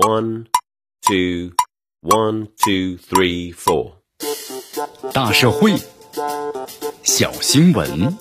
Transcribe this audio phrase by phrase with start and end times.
[0.00, 0.46] One,
[1.02, 1.52] two,
[2.00, 3.96] one, two, three, four。
[5.12, 5.74] 大社会，
[7.02, 8.16] 小新闻，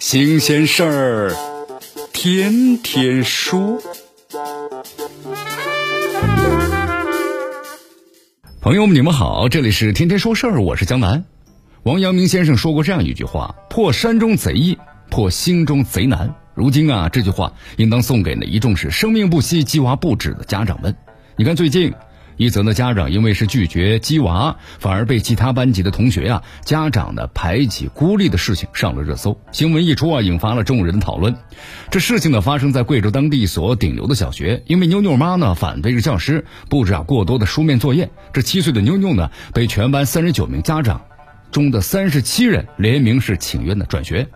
[0.00, 1.36] 新鲜事儿，
[2.12, 3.80] 天天说。
[8.60, 11.24] 朋友们，你们好，这里是天天说事儿，我是江南。
[11.84, 14.76] 王阳明先生说过这样一句话：“破山中贼易，
[15.10, 20.96] 破心中贼难。”如今啊，这句话应当送给那一众是生命不息、鸡娃不止的家长们。
[21.36, 21.94] 你看，最近
[22.36, 29.38] 一则呢，家长因为是拒绝鸡娃，反而被其他班级的同学啊、家长呢排挤孤立的事情上了热搜。
[29.52, 31.36] 新闻一出啊，引发了众人的讨论。
[31.92, 41.02] 这事情呢，发生在贵州当地一所顶流的小学，因为妞妞妈呢反对着教师布置啊过多的书面作业，这七岁的妞妞呢被全班三十九名家长
[41.52, 44.26] 中的三十七人联名是请愿的转学。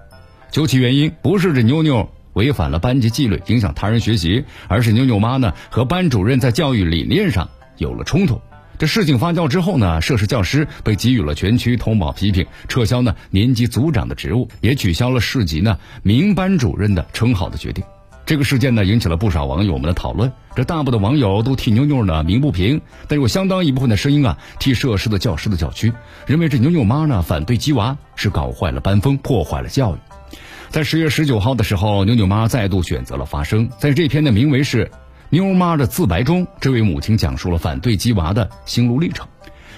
[0.52, 8.38] 究其原因，不是这妞妞违反了班级纪律，影响他人学习，而是妞妞妈呢和班主任在教育理念上有了冲突。
[8.78, 17.82] 这事情发酵之后呢，涉事教师被给予了全区通报批评，撤销呢年级组长的职务，也取消了市级呢名班主任的称号的决定。
[18.26, 20.30] 这个事件呢，引起了不少网友们的讨论。
[20.54, 25.94] 这大部分网友都替妞妞呢鸣不平，但有相当一部分的声音啊，替涉事的教师的叫屈，
[26.26, 30.11] 认为这妞妞妈呢反对鸡娃是搞坏了班风，破坏了教育。
[30.72, 34.86] 在十月十九号的时候，妞妞妈再度选择了发声，在这篇的名为是
[35.28, 39.28] 《妞妈的自白》中，这位母亲讲述了反对鸡娃的心路历程。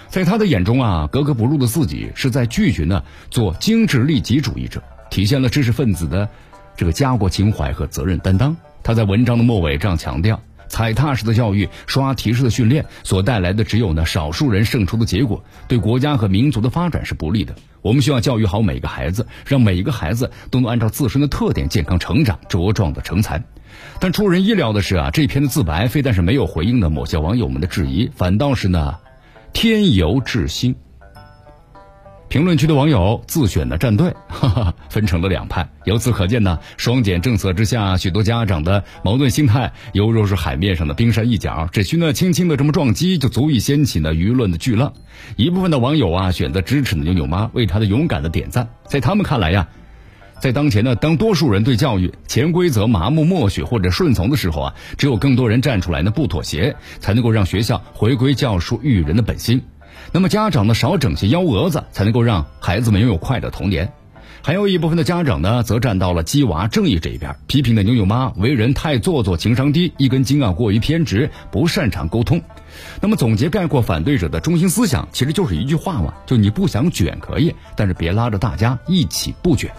[0.08, 6.28] 在她的眼中啊，格格不入的自己是在拒绝呢做精致利己主义者，体现了知识分子的
[6.76, 8.56] 这个家国情怀和责任担当。
[8.84, 10.40] 她在文章的末尾这样强调。
[10.74, 17.54] 踩踏式的教育、刷题式的训练所带来的只有呢少数人胜出的结果，对国家和民族的发展是不利的。
[17.80, 23.44] 我们需要教育好每个孩子，让每一个孩子都能按照自身的特点健康成长、茁壮的成才。
[24.00, 28.96] 但出人意料的是啊，这篇的自白非但是没有回应的某些网友们的质疑，反倒是呢
[29.52, 30.74] 添油致新。
[32.34, 35.68] 评论区的网友自选的战队，哈哈，分成了两派。
[35.84, 44.92] 由此可见呢，双减政策之下，许多家长的矛盾心态犹如是海面上的冰山一角，只需呢轻轻的这么撞击，就足以掀起呢舆论的巨浪。
[45.36, 48.68] 一部分的网友啊，选择支持呢牛牛妈，为她的勇敢的点赞。
[48.88, 49.68] 在他们看来呀，
[50.40, 59.62] 在当前呢，当多数人对教育潜规则麻木默许或者顺从的时候啊，只有更多人站出来呢，不妥协，才能够让学校回归教书育人的本心。
[60.12, 63.92] 那么家长呢少整些幺蛾子，才能够让孩子们拥有快乐童年。
[64.42, 72.42] 还有一部分的家长呢，则站到了鸡娃正义这一边，批评的牛牛妈为人太做作，情商低，一根筋啊过于偏执，不擅长沟通。
[73.00, 79.70] 那么总结概括反对者的中心思想，其实就是一句话嘛，就你不想卷可以，但是别拉着大家一起不卷。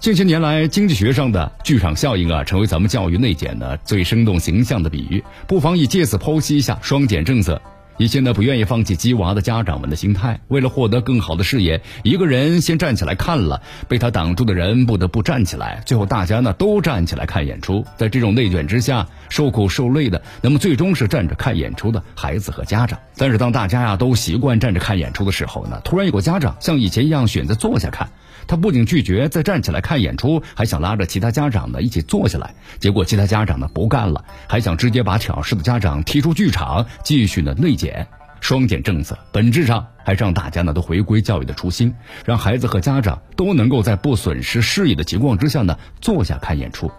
[0.00, 5.22] 近些年来，经济学上的剧场效应啊，成为咱们教育内卷的最生动形象的比喻。
[5.46, 7.62] 不妨以借此剖析一下双减政策。
[7.96, 17.84] 一些呢不愿意放弃鸡娃的家长们的心态，为了获得更好的视野，一个人先站起来看了，被他挡住的人不得不站起来，最后大家呢都站起来看演出。
[17.96, 22.98] 在这种内卷之下，受苦受累的，那么最终是站着看演出的孩子和家长。
[23.16, 28.10] 但是当大家呀都习惯站着看演出的时候呢，突然有个家长像以前一样选择坐下看。
[28.46, 32.54] 他不仅拒绝再站起来看演出，还想拉着其他家长呢一起坐下来。
[32.78, 38.06] 结果其他家长呢不干了，还想直接把挑事的家长踢出剧场，继续呢内减。
[38.40, 41.94] 双减政策本质上还是让大家呢都回归教育的初心，
[42.26, 46.90] 让孩子和家长都能够在不损失视野的情况之下呢坐下看演出。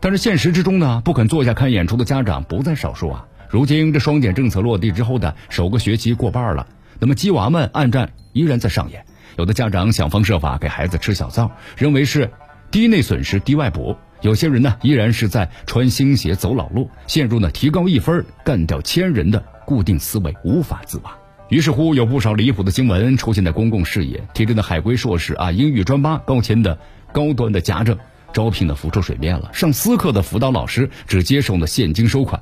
[0.00, 3.26] 但是现实之中呢，不肯坐下看演出的家长不在少数啊。
[3.50, 6.66] 如今这双减政策落地之后的首个学期过半了，
[6.98, 9.04] 那么鸡娃们暗战依然在上演。
[9.36, 12.30] 有的家长想方设法给孩子吃小灶，认为是
[12.70, 21.16] 低内损失低外补；有些人呢依然是在穿新鞋走老路，陷入呢提高一分干掉千人的固定思维，无法自拔。
[21.48, 26.78] 于是乎，有不少离谱的新闻出现在公共视野：提着的海归硕士啊，英语专八，高薪的
[27.12, 27.98] 高端的家政，
[28.32, 32.40] 招聘的浮出水面了；上私课的辅导老师只接受呢现金收款。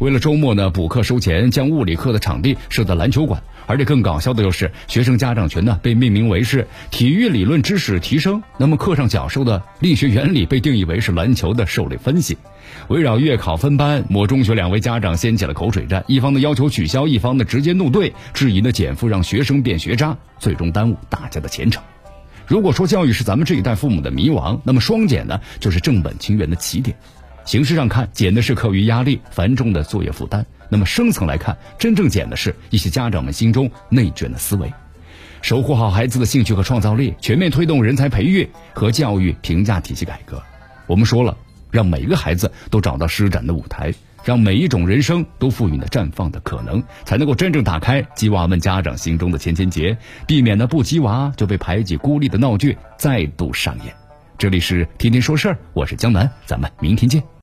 [0.00, 12.38] 为了周末呢补课收钱，将物理课的场地设在篮球馆，而且更搞笑的就是，学生家长群呢被命名为是体育理论知识提升，那么课上讲授的力学原理被定义为是篮球的受力分析。
[12.88, 21.82] 围绕月考分班，某中学两位家长掀起了口水战，一方的要求取消，一方的直接怒对，质疑的减负让学生变学渣，最终耽误大家的前程。
[22.46, 26.96] 如果说教育是咱们这一代父母的迷惘，那么双减呢就是正本清源的起点。
[27.50, 34.72] 形式上看，减的是课余压力、繁重的作业负担；那么深层来看，真正减的是一些家长们心中内卷的思维。
[35.42, 40.40] 守护好孩子的兴趣和创造力，全面推动人才培育和教育评价体系改革。
[40.86, 41.36] 我们说了，
[41.72, 43.92] 让每个孩子都找到施展的舞台。
[44.24, 53.92] 让每一种人生都赋予了绽放的可能，才能够真正打开鸡娃们家长心中的千千结，避免呢不鸡娃就被排挤孤立的闹剧再度上演。
[54.38, 57.20] 这里是天天说事儿，我是江南，咱们明天见。